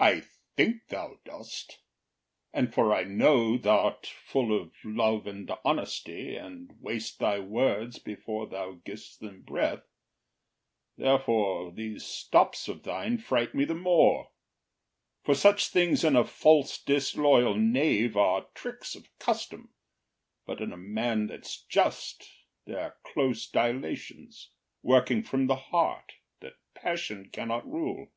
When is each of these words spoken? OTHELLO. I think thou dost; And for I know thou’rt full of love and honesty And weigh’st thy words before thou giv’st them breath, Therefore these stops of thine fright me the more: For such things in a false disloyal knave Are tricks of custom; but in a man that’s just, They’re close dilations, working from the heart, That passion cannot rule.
OTHELLO. 0.00 0.12
I 0.12 0.20
think 0.54 0.88
thou 0.88 1.18
dost; 1.24 1.78
And 2.52 2.74
for 2.74 2.94
I 2.94 3.04
know 3.04 3.56
thou’rt 3.56 4.04
full 4.04 4.54
of 4.54 4.70
love 4.84 5.26
and 5.26 5.50
honesty 5.64 6.36
And 6.36 6.74
weigh’st 6.82 7.16
thy 7.18 7.38
words 7.38 7.98
before 7.98 8.46
thou 8.46 8.72
giv’st 8.84 9.20
them 9.20 9.40
breath, 9.40 9.88
Therefore 10.98 11.72
these 11.72 12.04
stops 12.04 12.68
of 12.68 12.82
thine 12.82 13.16
fright 13.16 13.54
me 13.54 13.64
the 13.64 13.74
more: 13.74 14.28
For 15.22 15.34
such 15.34 15.70
things 15.70 16.04
in 16.04 16.16
a 16.16 16.24
false 16.26 16.76
disloyal 16.76 17.54
knave 17.54 18.14
Are 18.14 18.48
tricks 18.54 18.94
of 18.94 19.08
custom; 19.18 19.72
but 20.44 20.60
in 20.60 20.70
a 20.74 20.76
man 20.76 21.28
that’s 21.28 21.62
just, 21.64 22.28
They’re 22.66 22.92
close 23.04 23.48
dilations, 23.50 24.48
working 24.82 25.22
from 25.22 25.46
the 25.46 25.56
heart, 25.56 26.12
That 26.40 26.56
passion 26.74 27.30
cannot 27.32 27.66
rule. 27.66 28.12